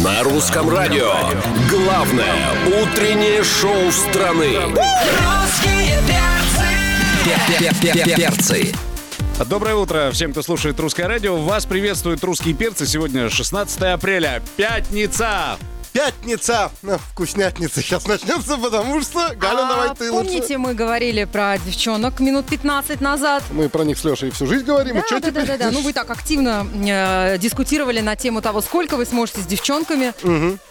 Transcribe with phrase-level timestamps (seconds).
[0.00, 1.12] На русском радио.
[1.68, 2.34] Главное
[2.66, 4.56] утреннее шоу страны.
[5.20, 6.00] Русские
[8.16, 8.72] Перцы.
[9.46, 11.36] Доброе утро всем, кто слушает русское радио.
[11.36, 12.86] Вас приветствуют русские перцы.
[12.86, 15.58] Сегодня 16 апреля, пятница.
[15.92, 20.26] Пятница, ну, вкуснятница сейчас начнется, потому что, Галя, А давай ты лучше.
[20.26, 23.42] помните, мы говорили про девчонок минут 15 назад?
[23.50, 25.46] Мы про них с Лешей всю жизнь говорим, Да, да, да, теперь?
[25.46, 25.70] да, да.
[25.70, 30.14] Ну, вы так активно э, дискутировали на тему того, сколько вы сможете с девчонками.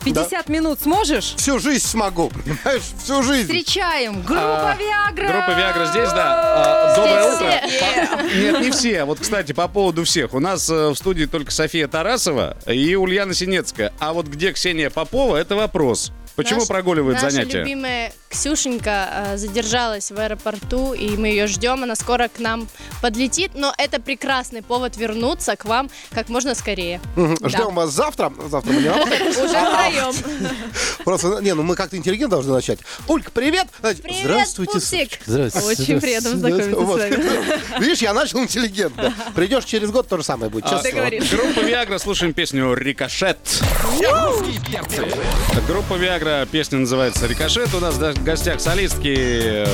[0.04, 1.36] 50 минут сможешь?
[1.38, 3.44] Всю жизнь смогу, понимаешь, всю жизнь.
[3.48, 4.23] Встречаем!
[4.23, 5.28] Группа Виагра!
[5.28, 6.31] Группа Виагра здесь, да.
[6.34, 7.67] А, Доброе Здесь утро.
[7.67, 8.16] все.
[8.17, 9.03] По- Нет, не все.
[9.06, 10.34] Вот, кстати, по поводу всех.
[10.34, 13.94] У нас э, в студии только София Тарасова и Ульяна Синецкая.
[14.00, 16.12] А вот где Ксения Попова, это вопрос.
[16.35, 17.59] Почему Наша- прогуливает наша занятия?
[17.59, 21.84] любимая Ксюшенька э, задержалась в аэропорту, и мы ее ждем.
[21.84, 22.67] Она скоро к нам
[23.02, 27.02] подлетит, но это прекрасный повод вернуться к вам как можно скорее.
[27.16, 27.36] Мгм.
[27.41, 27.49] Да.
[27.49, 28.31] Ждем вас завтра.
[28.49, 29.27] Завтра мы не работаем.
[29.31, 30.16] Уже втроем.
[31.03, 32.80] Просто, не, ну мы как-то интеллигентно должны начать.
[33.08, 33.67] Улька, привет!
[33.81, 35.19] Значит, Привет, Здравствуйте, Пупсик.
[35.25, 35.81] Здравствуйте.
[35.84, 37.00] Очень приятно познакомиться с Вот.
[37.00, 37.80] вами.
[37.81, 39.13] Видишь, я начал интеллигентно.
[39.36, 40.69] Придешь через год, то же самое будет.
[40.69, 41.09] честное слово.
[41.41, 43.38] Группа Виагра, слушаем песню «Рикошет».
[45.67, 47.73] Группа Виагра, песня называется «Рикошет».
[47.73, 49.66] У нас в гостях солистки э,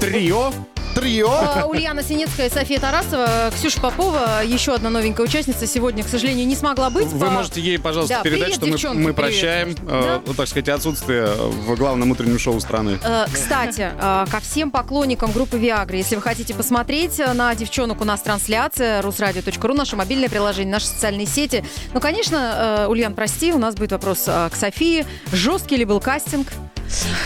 [0.00, 0.52] трио.
[0.94, 1.30] Трио.
[1.30, 6.54] А, Ульяна Синецкая София Тарасова, Ксюша Попова, еще одна новенькая участница, сегодня, к сожалению, не
[6.54, 7.06] смогла быть.
[7.06, 10.32] Вы по- можете ей, пожалуйста, Да, передать, привет, что мы, девчонки, мы прощаем, э, Да.
[10.34, 12.98] так сказать, отсутствие в главном утреннем шоу страны.
[13.02, 18.00] Э, Кстати, э, ко всем поклонникам группы Viagra, если вы хотите посмотреть э, на девчонок,
[18.00, 21.64] у нас трансляция, русрадио.ру, наше мобильное приложение, наши социальные сети.
[21.94, 25.06] Ну, конечно, э, Ульян, прости, у нас будет вопрос э, к Софии.
[25.32, 26.48] Жесткий ли был кастинг?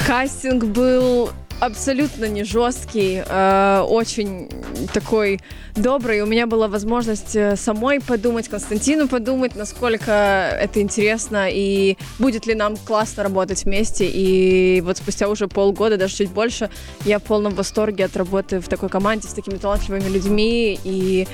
[0.07, 4.49] Кастинг был абсолютно не жесткий, э, очень
[4.93, 5.41] такой
[5.75, 6.21] добрый.
[6.21, 12.55] У меня была возможность э, самой подумать, Константину подумать, насколько это интересно и будет ли
[12.55, 14.07] нам классно работать вместе.
[14.07, 16.71] И вот спустя уже полгода, даже чуть больше,
[17.05, 20.79] я в полном восторге от работы в такой команде с такими талантливыми людьми.
[20.85, 21.27] И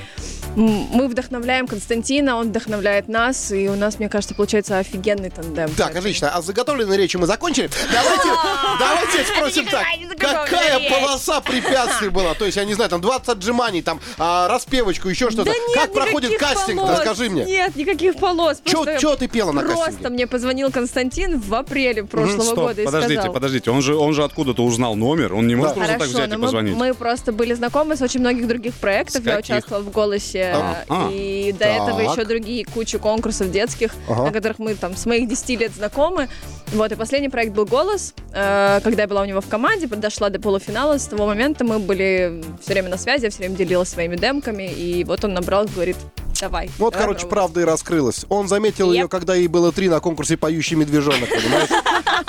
[0.55, 5.73] мы вдохновляем Константина, он вдохновляет нас, и у нас, мне кажется, получается офигенный тандем.
[5.75, 6.29] Так, отлично.
[6.29, 7.69] А с заготовленной речью мы закончили.
[7.91, 8.29] Давайте,
[8.79, 9.83] давайте спросим так.
[10.17, 12.33] Какая полоса препятствий была?
[12.33, 15.51] То есть, я не знаю, там 20 отжиманий, там а, распевочку, еще что-то.
[15.51, 16.79] Да нет Как проходит кастинг?
[16.81, 16.99] полос.
[16.99, 17.45] Расскажи мне.
[17.45, 18.57] Нет, никаких полос.
[18.59, 20.09] Просто, Что ты пела на просто кастинге?
[20.09, 23.33] мне позвонил Константин в апреле прошлого Стоп, года и подождите, сказал...
[23.33, 23.71] подождите.
[23.71, 25.33] Он же, он же откуда-то узнал номер.
[25.33, 26.75] Он не может просто так Хорошо, взять и но мы, позвонить.
[26.75, 29.25] мы просто были знакомы с очень многих других проектов.
[29.25, 30.53] Я участвовала в «Голосе».
[30.55, 31.09] А, а.
[31.11, 31.81] И до Так.
[31.89, 34.23] этого еще другие кучу конкурсов детских, Ага.
[34.25, 36.29] на которых мы там с моих 10 лет знакомы.
[36.73, 38.13] Вот, и последний проект был «Голос».
[38.33, 40.97] Э, когда я была у него в команде, дошла до полуфинала.
[40.97, 44.69] С того момента мы были все время на связи, я все время делилась своими демками.
[44.69, 45.95] И вот он набрал, говорит,
[46.41, 46.69] давай.
[46.77, 47.29] Вот, давай короче, пробуй».
[47.31, 48.25] правда и раскрылась.
[48.27, 48.95] Он заметил Yep.
[48.95, 51.69] ее, когда ей было три на конкурсе «Поющий медвежонок», понимаешь?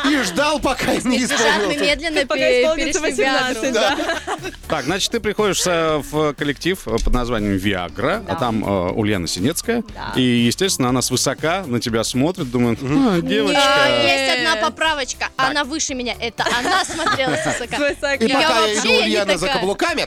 [0.04, 1.80] И ждал, пока не исполнился.
[1.80, 3.72] медленно Пока исполнится перешли в 18, Виагру.
[3.72, 3.96] да.
[4.68, 9.26] Так, значит, ты приходишь э, в коллектив э, под названием «Виагра», а там э, Ульяна
[9.26, 9.82] Синецкая.
[10.16, 13.60] И, естественно, она свысока на тебя смотрит, думает, «А, девочка.
[13.62, 14.02] А.
[14.02, 15.28] Есть одна поправочка.
[15.36, 16.14] Она выше меня.
[16.18, 18.16] Это она смотрела с высока.
[18.16, 20.06] И пока я иду Ульяна за каблуками,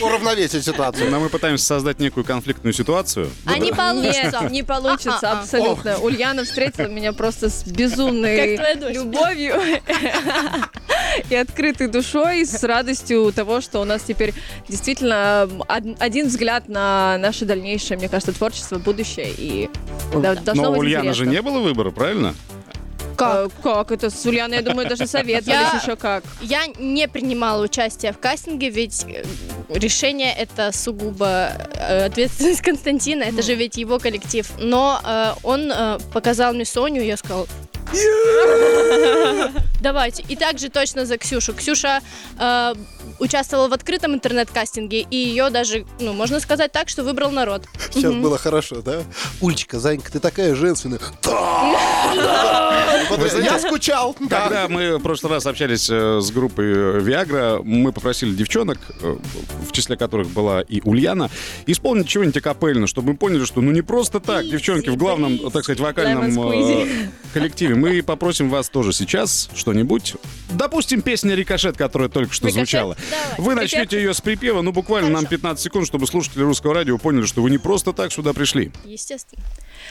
[0.00, 1.10] уравновесить ситуацию.
[1.10, 3.30] Но мы пытаемся создать некую конфликтную ситуацию.
[3.46, 4.48] А не получится.
[4.50, 5.40] Не получится, А-а-а.
[5.40, 5.98] абсолютно.
[5.98, 8.94] Ульяна встретила меня просто с безумной Как дочь.
[8.94, 9.54] любовью
[11.28, 14.34] и открытой душой, с радостью того, что у нас теперь
[14.68, 19.30] действительно од- один взгляд на наше дальнейшее, мне кажется, творчество, будущее.
[19.36, 19.68] И
[20.14, 22.34] Но у Ульяны же не было выбора, правильно?
[23.22, 24.08] Э, Как это?
[24.08, 26.24] С Ульяной, я думаю, даже советовались Я- еще как.
[26.40, 29.24] Я не принимала участие в кастинге, ведь э,
[29.68, 34.48] решение это сугубо э, ответственность Константина, это же ведь его коллектив.
[34.58, 37.46] Но э, он э, показал мне Соню, и я сказала,
[39.80, 40.22] Давайте.
[40.28, 41.54] И также точно за Ксюшу.
[41.54, 42.00] Ксюша
[42.38, 42.74] э,
[43.20, 47.64] участвовала в открытом интернет-кастинге, и ее даже, ну, можно сказать так, что выбрал народ.
[47.92, 49.02] Сейчас было хорошо, да?
[49.40, 51.00] Ульчика, Занька, ты такая женственная.
[53.42, 54.16] Я скучал.
[54.20, 54.42] да.
[54.42, 59.16] Когда мы в прошлый раз общались э, с группой э, Viagra, мы попросили девчонок, э,
[59.68, 61.30] в числе которых была и Ульяна,
[61.66, 65.64] исполнить чего-нибудь акапельно, чтобы мы поняли, что ну не просто так, девчонки в главном, так
[65.64, 66.34] сказать, вокальном
[67.32, 67.74] коллективе.
[67.74, 70.14] Мы попросим вас тоже сейчас что-нибудь.
[70.50, 72.96] Допустим, песня «Рикошет», которая только что звучала.
[73.38, 75.36] Вы начнете ее с припева, ну буквально нам Хорошо.
[75.36, 78.70] 15 секунд, чтобы слушатели русского радио поняли, что вы не просто так сюда пришли.
[78.84, 79.42] Естественно.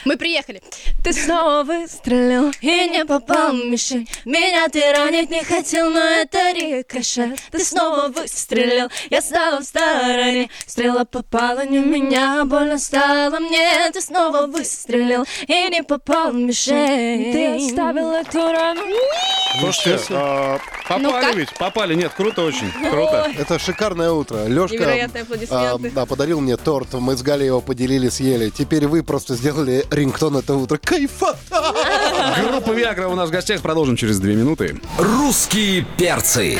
[0.06, 0.62] Мы приехали.
[1.04, 4.08] Ты снова, выстрелил и не попал в мишень.
[4.26, 7.40] Меня ты ранить не хотел, но это рикошет.
[7.52, 10.50] Ты снова выстрелил, я стала в стороне.
[10.66, 13.90] Стрела попала не в меня, больно стало мне.
[13.92, 17.34] Ты снова выстрелил и не попал в мишень.
[17.34, 18.82] Ты оставил эту рану.
[19.60, 21.36] Слушайте, а, попали Ну как?
[21.36, 21.54] ведь?
[21.58, 21.96] Попали.
[21.96, 22.72] Нет, круто очень.
[22.90, 23.09] Круто.
[23.38, 24.46] Это шикарное утро.
[24.46, 24.76] Лешка
[25.22, 25.92] аплодисменты.
[25.92, 26.94] да, подарил мне торт.
[26.94, 28.50] Мы с Галей его поделили, съели.
[28.50, 30.80] Теперь вы просто сделали рингтон это утро.
[30.84, 31.38] Кайфа!
[32.42, 33.62] Группа Виагра у нас в гостях.
[33.62, 34.80] Продолжим через две минуты.
[34.98, 36.60] Русские перцы.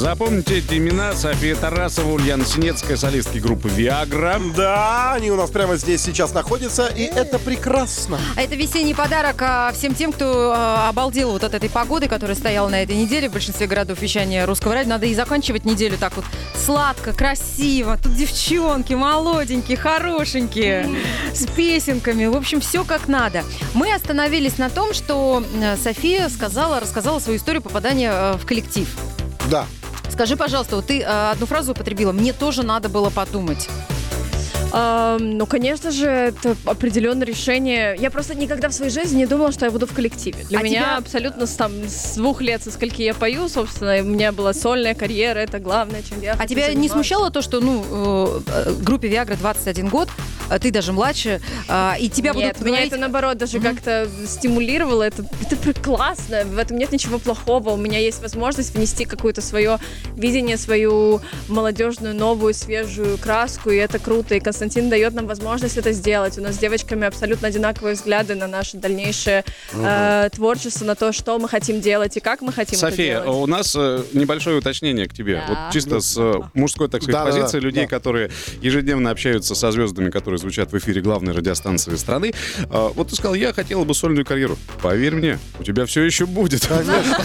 [0.00, 1.12] Запомните эти имена.
[1.12, 4.40] София Тарасова, Ульяна Синецкая, солистки группы Виагра.
[4.56, 8.18] Да, они у нас прямо здесь сейчас находятся, и это прекрасно.
[8.34, 12.34] А это весенний подарок а, всем тем, кто а, обалдел вот от этой погоды, которая
[12.34, 14.88] стояла на этой неделе в большинстве городов вещания русского радио.
[14.88, 16.24] Надо и заканчивать неделю так вот
[16.54, 17.98] сладко, красиво.
[18.02, 20.88] Тут девчонки молоденькие, хорошенькие,
[21.34, 22.24] с песенками.
[22.24, 23.44] В общем, все как надо.
[23.74, 28.88] Мы остановились на том, что э, София сказала, рассказала свою историю попадания э, в коллектив.
[29.50, 29.66] Да.
[30.20, 32.12] Скажи, пожалуйста, вот ты э, одну фразу употребила.
[32.12, 33.70] Мне тоже надо было подумать.
[34.70, 37.96] Ам, ну, конечно же, это определенное решение.
[37.98, 40.44] Я просто никогда в своей жизни не думала, что я буду в коллективе.
[40.44, 43.96] Для А меня тебя- абсолютно с, там, с двух лет, со скольки я пою, собственно,
[44.02, 46.94] у меня была сольная карьера, это главное, чем я А тебя не заниматься.
[46.96, 51.96] смущало то, что, ну, э, э, группе Viagra 21 год, а ты даже младше, а,
[51.98, 52.92] и тебя Нет, будут меня говорить...
[52.92, 55.02] это наоборот даже как-то стимулировало.
[55.02, 57.70] Это, это пр- классно, в этом нет ничего плохого.
[57.70, 59.78] У меня есть возможность внести какое-то свое
[60.16, 64.34] видение, свою молодежную, новую, свежую краску, и это круто.
[64.34, 66.38] И Константин дает нам возможность это сделать.
[66.38, 71.38] У нас с девочками абсолютно одинаковые взгляды на наше дальнейшее э, творчество, на то, что
[71.38, 73.42] мы хотим делать и как мы хотим София, это делать.
[73.42, 75.36] у нас э, небольшое уточнение к тебе.
[75.36, 75.44] Да.
[75.48, 77.88] Вот чисто с э, мужской, так сказать, Да-да-да, позиции людей, да.
[77.88, 78.30] которые
[78.60, 82.32] ежедневно общаются со звездами, которые звучат в эфире главной радиостанции страны.
[82.70, 84.58] Э, вот ты сказал, я хотела бы сольную карьеру.
[84.82, 86.66] Поверь мне, у тебя все еще будет.
[86.66, 87.16] Конечно,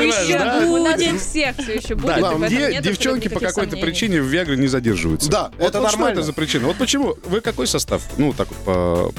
[0.00, 0.66] еще да?
[0.66, 2.82] У нас у всех все еще будет.
[2.82, 5.30] девчонки по какой-то причине в Виагре не задерживаются.
[5.30, 6.12] Да, это что нормально.
[6.18, 6.66] это за причина?
[6.66, 7.16] Вот почему?
[7.24, 8.02] Вы какой состав?
[8.16, 9.12] Ну, так вот, по...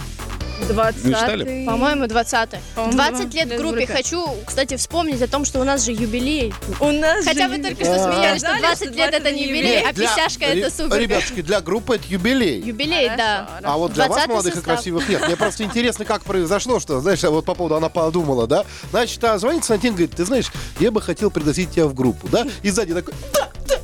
[0.68, 1.66] 20 Не читали?
[1.66, 3.88] По-моему, 20 По-моему, 20 лет группе.
[3.88, 6.54] Хочу, кстати, вспомнить о том, что у нас же юбилей.
[6.80, 9.82] У нас Хотя же вы только что смеялись, что Сказали, 20 лет это не юбилей,
[9.82, 10.98] а Для- писяшка ре- это супер.
[11.00, 12.62] Ребятушки, для группы это юбилей.
[12.62, 13.60] Юбилей, да.
[13.64, 14.76] А вот для вас, 20-й молодых и состав.
[14.76, 15.26] красивых, нет.
[15.26, 18.66] Мне просто интересно, как произошло, что, знаешь, вот по поводу она подумала, да?
[18.92, 22.46] Значит, а звонит Константин, говорит, ты знаешь, я бы хотел пригласить тебя в группу, да?
[22.64, 23.79] И сзади такой, да, да.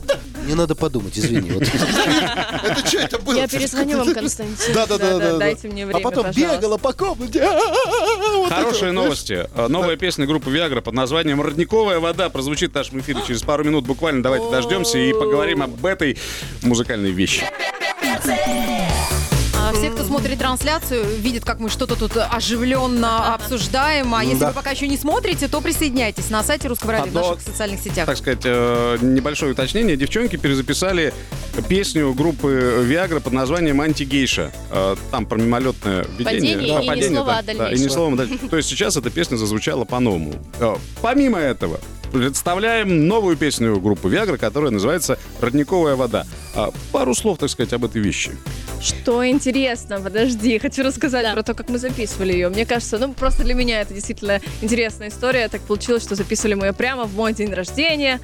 [0.46, 1.50] Мне надо подумать, извини.
[1.60, 3.36] Это что это было?
[3.36, 4.74] Я перезвоню вам, Константин.
[4.74, 5.32] Да, да, да, Да-да, да.
[5.34, 5.38] да.
[5.40, 6.56] дайте мне А время, потом пожалуйста.
[6.58, 7.40] бегала по комнате.
[7.40, 9.48] Это Хорошие новости.
[9.56, 13.64] Э, Новая песня группы Виагра под названием «Родниковая вода» прозвучит в нашем эфире через пару
[13.64, 13.86] минут.
[13.86, 16.18] Буквально давайте дождемся и поговорим об этой
[16.62, 17.44] музыкальной вещи.
[19.68, 24.14] А Все, кто смотрит трансляцию, видят, как мы что-то тут оживленно обсуждаем.
[24.14, 24.48] А если Да.
[24.50, 27.80] вы пока еще не смотрите, то присоединяйтесь на сайте Русского радио, в Одно- наших социальных
[27.82, 28.06] сетях.
[28.06, 29.98] Так сказать, э, небольшое уточнение.
[29.98, 31.14] Девчонки перезаписали
[31.68, 34.52] песню группы Виагра под названием «Антигейша».
[34.70, 36.26] Э, Там про мимолетное видение.
[36.26, 38.50] Падение и ни слова да, о да, и ни слова о дальнейшем.
[38.50, 40.34] То есть сейчас эта песня зазвучала по-новому.
[40.60, 41.80] Э, Помимо этого,
[42.12, 46.26] представляем новую песню группы Виагра, которая называется «Родниковая вода».
[46.54, 48.32] А, Пару слов, так сказать, об этой вещи.
[48.82, 52.50] Что интересно, подожди, хочу рассказать про то, как мы записывали ее.
[52.50, 55.48] Мне кажется, ну просто для меня это действительно интересная история.
[55.48, 58.20] Так получилось, что записывали мы ее прямо в мой день рождения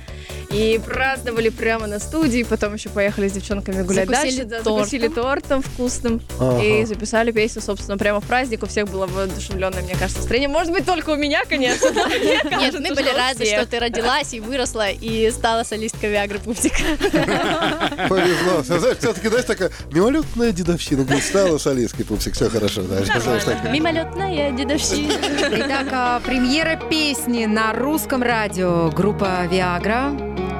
[0.53, 2.44] и праздновали прямо на студии.
[2.44, 4.45] Потом еще поехали с девчонками гулять Закусили дальше.
[4.45, 4.77] Да, тортом.
[4.77, 6.62] закусили тортом вкусным Ага.
[6.63, 8.63] и записали песню, собственно, прямо в праздник.
[8.63, 10.50] У всех было воодушевленное, мне кажется, настроение.
[10.50, 11.89] Может быть, только у меня, конечно.
[12.60, 16.74] Нет, мы были рады, что ты родилась и выросла, и стала солисткой Виагры Пупсик.
[18.10, 18.62] Повезло.
[18.63, 21.05] Знаешь, все-таки, знаешь, такая мимолетная дедовщина.
[21.22, 22.81] Стала солисткой, пупсик, все хорошо.
[22.81, 25.13] Мимолетная дедовщина.
[25.51, 28.89] Итак, а, премьера песни на русском радио.
[28.89, 30.12] Группа Виагра.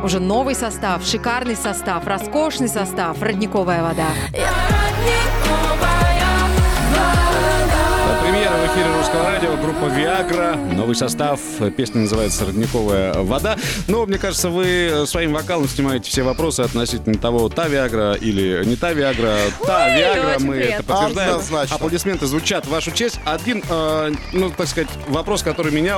[0.04, 4.08] Уже новый состав, шикарный состав, роскошный состав, родниковая вода.
[4.34, 4.42] Э,
[5.92, 7.31] Премьера в
[8.74, 11.40] эфире Русского радио, группа Виагра, новый состав,
[11.76, 13.58] песня называется «Родниковая вода».
[13.88, 18.76] Но, мне кажется, вы своим вокалом снимаете все вопросы относительно того, та Виагра или не
[18.76, 19.36] та Виагра.
[19.66, 20.84] Та Виагра, очень мы это приятно.
[20.94, 21.32] подтверждаем.
[21.32, 21.76] Однозначно.
[21.76, 23.20] Аплодисменты звучат в вашу честь.
[23.26, 25.98] Один, э, ну, так сказать, вопрос, который меня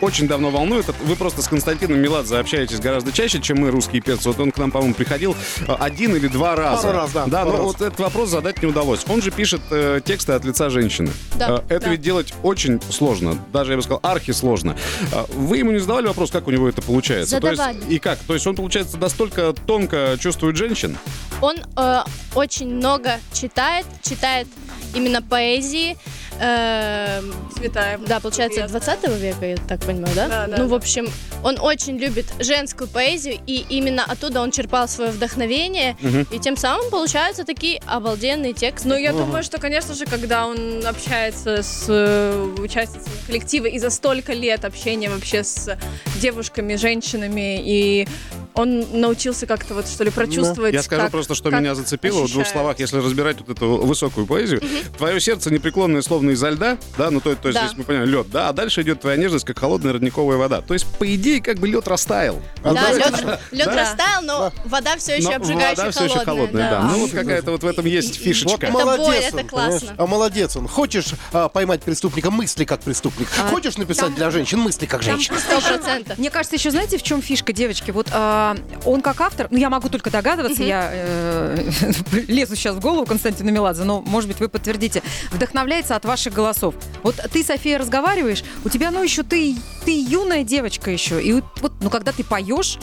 [0.00, 0.88] очень давно волнует.
[0.88, 4.28] Это Вы просто с Константином Меладзе общаетесь гораздо чаще, чем мы, русские перцы.
[4.28, 5.34] Вот он к нам, по-моему, приходил
[5.66, 6.82] э, один или два раза.
[6.88, 7.60] Пару раз, да, Да, но раз.
[7.60, 9.00] вот этот вопрос задать не удалось.
[9.08, 11.10] Он же пишет э, тексты от лица женщины.
[11.38, 11.90] Да, Э, Это да.
[11.92, 13.36] ведь делать очень сложно.
[13.52, 14.76] Даже, я бы сказал, архисложно.
[15.10, 17.40] Э, Вы ему не задавали вопрос, как у него это получается?
[17.40, 18.18] То есть- и как?
[18.20, 20.96] То есть он, получается, настолько тонко чувствует женщин?
[21.40, 22.00] Он э,
[22.34, 24.46] очень много читает, читает
[24.94, 25.96] именно поэзии.
[26.40, 28.00] Эм, Цветаев.
[28.06, 28.80] да, получается, Приятно.
[28.80, 30.28] 20 века, я так понимаю, да?
[30.28, 31.08] Да, да, ну, в общем,
[31.42, 35.96] он очень любит женскую поэзию, и именно оттуда он черпал свое вдохновение,
[36.30, 38.88] и тем самым получаются такие обалденные тексты.
[38.88, 43.90] Ну, я думаю, что, конечно же, когда он общается с э, участницами коллектива и за
[43.90, 45.76] столько лет общения вообще с
[46.20, 48.08] девушками, женщинами, и
[48.54, 50.72] он научился как-то вот, что ли, прочувствовать.
[50.74, 52.26] Я скажу как- просто, что как меня зацепило.
[52.26, 54.62] В двух словах, если разбирать вот эту высокую поэзию.
[54.96, 57.66] Твое сердце непреклонное, словно изо льда, да, ну то, то есть Да.
[57.66, 60.60] здесь мы понимаем, лед, да, а дальше идет твоя нежность, как холодная родниковая вода.
[60.60, 62.40] То есть, по идее, как бы лед растаял.
[62.62, 63.74] Да, да, лед, лед Да.
[63.74, 66.82] растаял, но вода все еще Но обжигающе вода все еще холодная, да.
[66.82, 68.66] Ну вот какая-то вот в этом есть фишечка.
[68.66, 69.50] Это молодец боль, он, это понимаешь?
[69.80, 69.94] классно.
[69.98, 70.68] А молодец он.
[70.68, 73.28] Хочешь а, поймать преступника, мысли как преступник.
[73.50, 75.38] Хочешь написать там- для женщин, мысли как женщина.
[75.38, 76.18] Сто процентов.
[76.18, 77.90] Мне кажется, еще знаете, в чем фишка, девочки?
[77.90, 78.43] Вот а,
[78.84, 81.70] он как автор, ну я могу только догадываться, я э,
[82.28, 86.74] лезу сейчас в голову Константина Меладзе, но, может быть, вы подтвердите, вдохновляется от ваших голосов.
[87.02, 91.72] Вот ты, София, разговариваешь, у тебя, ну, еще ты, ты юная девочка еще, и вот,
[91.80, 92.78] ну, когда ты поешь,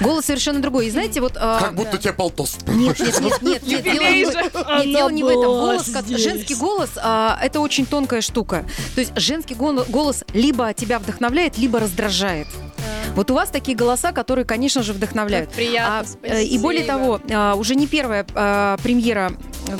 [0.00, 0.86] голос совершенно другой.
[0.86, 1.36] И знаете, вот...
[1.36, 2.58] а, тебе полтос.
[2.66, 5.42] Нет, нет, нет, нет, нет, дело не, в- нет, дело не в этом.
[5.42, 8.64] Голос, как- женский голос, а, это очень тонкая штука.
[8.94, 12.46] То есть женский голос либо тебя вдохновляет, либо раздражает.
[13.16, 15.48] Вот у вас такие голоса, которые, конечно же, вдохновляют.
[15.48, 19.32] Как приятно, А, э, И более того, а, уже не первая а, премьера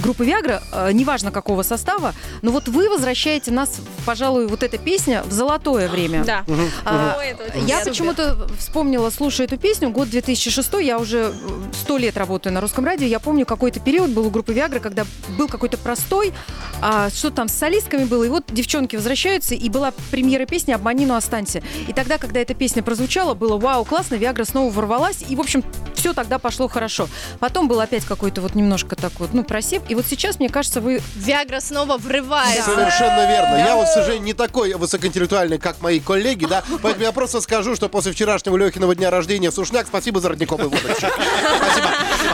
[0.03, 5.23] группы Виагра, а, неважно какого состава, но вот вы возвращаете нас, пожалуй, вот эта песня
[5.23, 6.25] в золотое время.
[6.25, 6.45] Да.
[6.85, 11.33] А, очень я почему-то вспомнила, слушая эту песню, год 2006, я уже
[11.73, 15.05] сто лет работаю на русском радио, я помню, какой-то период был у группы Виагра, когда
[15.37, 16.33] был какой-то простой,
[16.81, 21.07] а, что там с солистками было, и вот девчонки возвращаются, и была премьера песни «Обмани,
[21.07, 21.63] но останься».
[21.87, 25.65] И тогда, когда эта песня прозвучала, было вау, классно, Виагра снова ворвалась, и, в общем,
[25.95, 27.09] все тогда пошло хорошо.
[27.41, 30.81] Потом был опять какой-то вот немножко так вот, ну, просеп, и вот сейчас, мне кажется,
[30.81, 32.71] вы Виагра снова врывается.
[32.71, 33.57] Совершенно верно.
[33.57, 37.75] Я вот, к сожалению, не такой высокоинтеллектуальный, как мои коллеги, да, поэтому я просто скажу,
[37.75, 41.13] что после вчерашнего Лехиного дня рождения Сушняк, спасибо за родниковый водочек.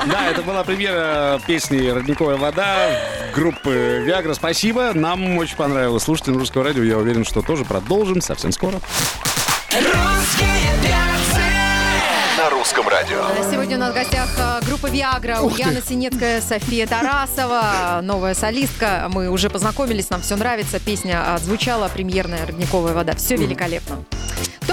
[0.06, 2.88] Да, это была премьера песни «Родниковая вода»
[3.34, 4.34] группы «Виагра».
[4.34, 6.02] Спасибо, нам очень понравилось.
[6.02, 8.80] Слушайте на русского радио, я уверен, что тоже продолжим совсем скоро.
[9.70, 10.51] На
[12.62, 13.24] русском радио.
[13.50, 19.08] Сегодня у нас в гостях э, группа Виагра, Ульяна Синецкая, София Тарасова, новая солистка.
[19.10, 20.78] Мы уже познакомились, нам все нравится.
[20.78, 23.16] Песня отзвучала, премьерная «Родниковая вода».
[23.16, 24.04] Все великолепно.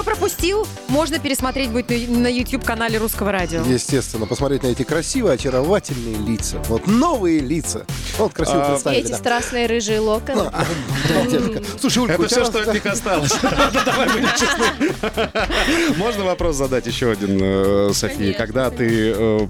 [0.09, 3.61] Пропустил, можно пересмотреть будет на- на YouTube-канале Русского радио.
[3.61, 6.57] Естественно, посмотреть на эти красивые, очаровательные лица.
[6.67, 7.85] Вот новые лица.
[8.17, 9.01] Вот красиво А, представили.
[9.01, 9.17] Эти да.
[9.17, 10.49] страстные рыжие локоны.
[10.51, 10.65] А,
[11.07, 11.63] да, детка.
[11.79, 13.31] Слушай, Улька, Это все, что от них осталось.
[13.85, 15.95] Давай будем честны.
[15.97, 18.33] Можно вопрос задать еще один, э, София?
[18.33, 19.47] Когда ты, э,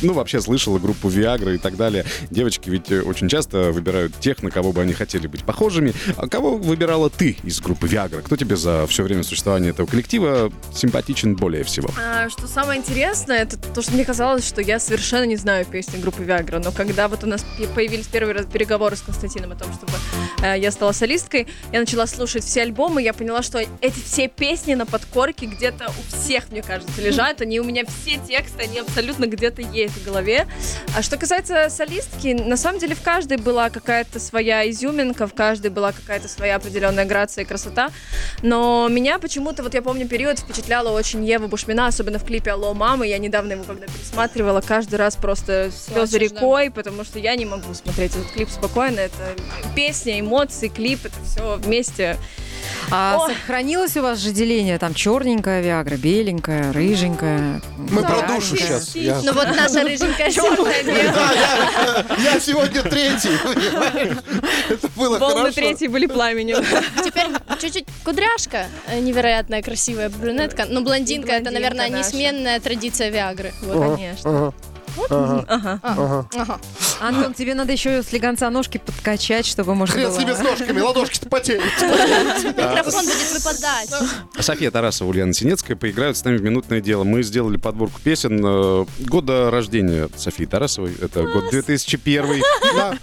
[0.00, 4.42] ну, вообще слышала группу Виагра и так далее, девочки ведь э, очень часто выбирают тех,
[4.42, 5.92] на кого бы они хотели быть похожими.
[6.16, 8.22] А кого выбирала ты из группы Виагра?
[8.22, 11.90] Кто тебе за все время существования этого коллектива симпатичен более всего?
[12.00, 16.00] А, Что самое интересное, это то, что мне казалось, что я совершенно не знаю песни
[16.00, 19.72] группы Виагра, но когда вот у нас появились первые раз переговоры с Константином о том,
[19.72, 19.92] чтобы
[20.44, 24.74] э, я стала солисткой, я начала слушать все альбомы, я поняла, что эти все песни
[24.74, 29.26] на подкорке где-то у всех, мне кажется, лежат, они у меня все тексты, они абсолютно
[29.26, 30.46] где-то есть в голове.
[30.96, 35.72] А что касается солистки, на самом деле в каждой была какая-то своя изюминка, в каждой
[35.72, 37.90] была какая-то своя определенная грация и красота,
[38.42, 42.74] но меня почему-то, вот я помню период, впечатляла очень Ева Бушмина, особенно в клипе «Алло,
[42.74, 43.06] мама».
[43.06, 46.24] Я недавно его когда пересматривала, каждый раз просто слезы да?
[46.24, 49.00] рекой, потому что я не могу смотреть этот клип спокойно.
[49.00, 49.14] Это
[49.74, 52.16] песня, эмоции, клип, это все вместе.
[52.90, 53.34] А Ой.
[53.34, 54.78] сохранилось у вас же деление?
[54.78, 57.62] Там черненькая Виагра, беленькая, рыженькая.
[57.76, 58.34] Мы про маленькая.
[58.34, 58.94] душу сейчас.
[58.96, 60.82] Я- Ну вот наша рыженькая черная.
[60.84, 63.30] Да, я, я сегодня третий?
[64.70, 65.54] Это было Волны хорошо.
[65.54, 66.64] третьей были пламенем.
[67.04, 67.26] Теперь
[67.58, 70.64] чуть-чуть кудряшка, э, невероятная красивая брюнетка.
[70.68, 72.08] Но блондинка, это, наверное, наша.
[72.10, 73.52] несменная традиция Виагры.
[73.62, 73.96] Вот.
[73.96, 74.52] Конечно.
[75.10, 75.80] ага, ага, Ага.
[75.82, 76.28] ага.
[76.34, 76.60] Ага.
[77.00, 80.14] Антон, тебе надо еще с легонца ножки подкачать, чтобы можно Хрен было...
[80.14, 81.64] с ними с ножками, ладошки-то потеют.
[81.80, 83.90] Микрофон будет выпадать.
[84.40, 87.04] София Тарасова, Ульяна Синецкая поиграют с нами в «Минутное дело».
[87.04, 90.94] Мы сделали подборку песен э, года рождения Софии Тарасовой.
[91.00, 92.42] Это год 2001.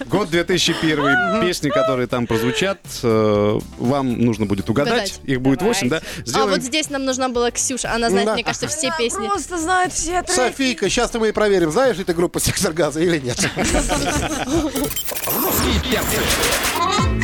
[0.07, 1.41] Год 2001.
[1.41, 5.19] Песни, которые там прозвучат, э, вам нужно будет угадать.
[5.23, 6.01] Их будет 8, да?
[6.33, 7.93] А вот здесь нам нужна была Ксюша.
[7.93, 9.27] Она знает, мне кажется, все песни.
[9.27, 10.35] Просто знает все треки.
[10.35, 13.37] Софийка, сейчас мы и проверим, знаешь ли ты группу Сектор Газа или нет.
[13.87, 16.21] Русские перцы.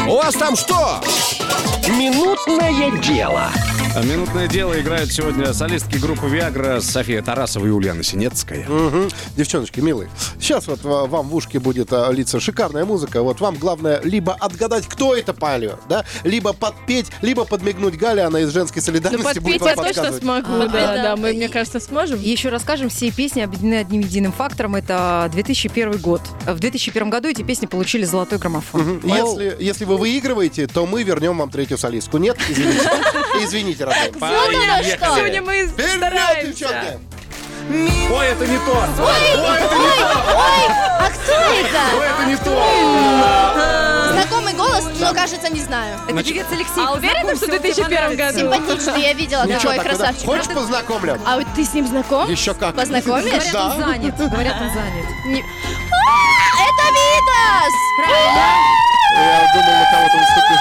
[0.07, 1.01] У вас там что?
[1.87, 3.49] Минутное дело.
[3.99, 8.65] Минутное дело играют сегодня солистки группы Виагра София Тарасова и Ульяна Синецкая.
[8.67, 9.09] Мгм.
[9.35, 13.21] Девчоночки, милые, сейчас вот а, вам в ушке будет а, литься шикарная музыка.
[13.21, 18.39] Вот вам главное либо отгадать, кто это поет, да, либо подпеть, либо подмигнуть Галя, она
[18.39, 21.03] из женской Ну, солидарности будет подпеть вам я точно смогу, да, да.
[21.03, 21.15] да.
[21.17, 22.19] Мы, мне кажется, сможем.
[22.21, 24.77] Еще расскажем, все песни объединены одним единым фактором.
[24.77, 26.21] Это 2001 год.
[26.47, 28.81] В 2001 году эти песни получили золотой граммофон.
[28.81, 29.07] Мгм.
[29.07, 32.19] Если, если вы выигрываете, то мы вернем вам третью солистку.
[32.19, 32.37] Нет?
[32.49, 32.89] Извините.
[33.39, 34.11] Извините, родные.
[34.13, 34.97] Поехали.
[35.15, 36.47] Сегодня мы Вперед, стараемся.
[36.47, 36.99] девчонки!
[37.69, 38.83] Ой, это не то!
[38.83, 38.85] А
[41.09, 41.81] кто это?
[41.97, 42.51] Ой, это не то!
[44.11, 45.97] Знакомый голос, но, кажется, не знаю.
[46.07, 46.83] Это певец Алексей.
[46.85, 48.39] А уверена, что в Познакомься, он тебе 2001 году?
[48.39, 50.25] Симпатичный, я видела Ну что, такой так, тогда красавчик.
[50.25, 51.19] хочешь познакомлю?
[51.25, 52.29] А вот ты с ним знаком?
[52.29, 52.75] Еще как.
[52.75, 53.23] Познакомишь?
[53.25, 53.65] Говорят, Да.
[53.67, 54.17] он занят.
[54.17, 55.05] Говорят, он занят.
[55.27, 55.43] Не- А,
[56.63, 57.73] Это Витас!
[59.13, 60.57] Я думал, на кого-то наступил.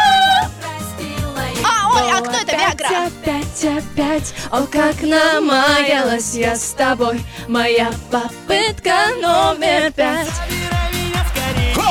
[1.93, 2.57] Ой, а кто это?
[2.57, 3.07] Виагра?
[3.07, 10.29] Опять, опять, о, как намаялась я с тобой Моя попытка номер пять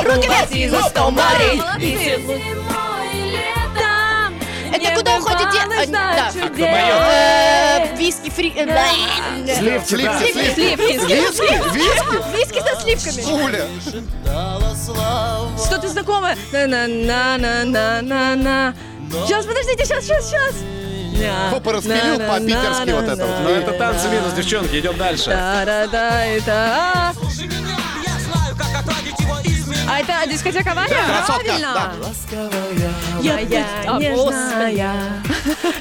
[0.04, 0.70] Руки вверх!
[0.70, 1.60] За сто морей
[4.72, 5.58] Это куда уходите?
[5.60, 6.30] А, да.
[6.58, 8.52] Э, Виски фри...
[8.56, 8.86] э, да.
[9.54, 10.18] Сливки, Сливки, да.
[10.18, 10.54] сливки.
[10.54, 10.92] Сливки,
[11.74, 12.16] Виски?
[12.36, 12.60] Виски?
[12.60, 13.22] Со сливками.
[13.42, 13.64] Уля.
[15.66, 18.74] Что-то знакомое На-на-на-на-на-на
[19.10, 20.54] Сейчас, подождите, сейчас, сейчас, сейчас
[21.50, 23.40] Попа распилил по-питерски вот это вот.
[23.42, 25.30] Ну, это танцы минус, девчонки, идем дальше.
[25.30, 27.12] Да-да-да, это...
[29.88, 30.88] А это дискотека Ваня?
[30.88, 31.44] Красотка.
[31.44, 31.90] Правильно.
[32.32, 32.50] Да.
[33.20, 35.22] Я, А, нежная.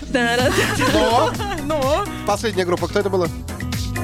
[0.07, 0.51] Да-да-да.
[0.93, 1.31] Но
[1.63, 2.05] Ну?
[2.25, 3.27] последняя группа, кто это была?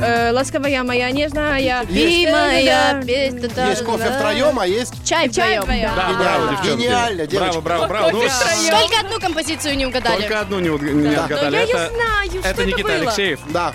[0.02, 1.84] Э, Ласковая моя нежная.
[1.90, 3.70] И моя песня.
[3.70, 4.94] Есть кофе втроем, а есть...
[5.06, 5.66] Чай вдвоем.
[5.96, 6.84] Да, браво, девчонки.
[6.84, 7.60] Гениально, девочки.
[7.60, 8.10] Браво, браво, браво.
[8.12, 10.22] Ну, Только одну композицию не угадали.
[10.22, 11.50] Только одну не, уг- не отгадали.
[11.50, 12.96] Но я ее Это, знаю, что это это Никита было?
[12.96, 13.40] Алексеев.
[13.50, 13.74] Да.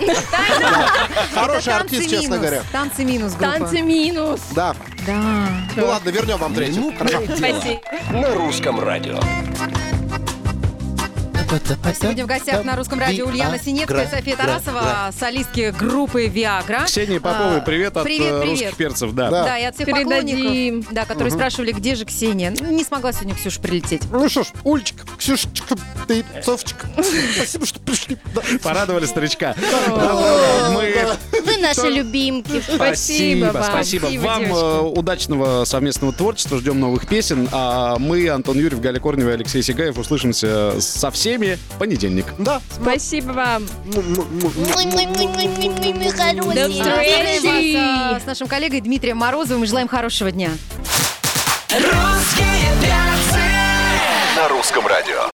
[1.34, 2.38] Хороший артист, «Танцы честно минус».
[2.38, 2.62] говоря.
[2.72, 3.58] Танцы минус группа.
[3.58, 4.40] Танцы минус.
[4.52, 4.74] Да.
[5.06, 5.22] Да.
[5.76, 6.92] Ну ладно, вернем вам третью.
[6.98, 7.22] Хорошо.
[7.36, 7.80] Спасибо.
[8.12, 9.18] На русском радио.
[12.00, 16.84] Сегодня в гостях на русском радио Ульяна Синецкая, София Тарасова, солистки группы Виагра.
[16.84, 18.44] Ксении Поповой привет от привет, привет.
[18.44, 19.12] русских перцев.
[19.14, 19.30] Да.
[19.30, 19.44] Да.
[19.44, 20.36] Да, и от всех Передадим.
[20.36, 22.50] поклонников, да, которые спрашивали, где же Ксения.
[22.52, 24.02] Не смогла сегодня Ксюша прилететь.
[24.12, 25.74] Ну что ж, Ульчик, Ксюшечка,
[26.06, 26.86] ты, Софочка,
[27.34, 28.16] спасибо, что пришли.
[28.62, 29.56] Порадовали старичка.
[29.88, 30.94] Мы
[31.44, 32.62] Вы наши любимки.
[32.62, 34.06] Спасибо, спасибо.
[34.20, 34.52] Вам
[34.96, 36.58] удачного совместного творчества.
[36.58, 37.48] Ждем новых песен.
[37.50, 42.26] А мы, Антон Юрьев, Галя Корнева и Алексей Сигаев, услышимся со всеми в понедельник.
[42.38, 42.60] Да.
[42.70, 43.66] Спасибо вам.
[43.86, 43.98] До
[46.68, 48.20] встречи.
[48.22, 50.50] С нашим коллегой Дмитрием Морозовым и желаем хорошего дня.
[51.70, 53.40] Русские перцы.
[54.36, 55.30] На русском радио.